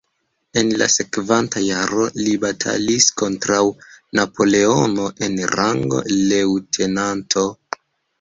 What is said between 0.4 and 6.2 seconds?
En la sekvanta jaro li batalis kontraŭ Napoleono en rango